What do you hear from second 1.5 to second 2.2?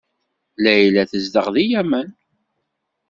deg Yamen.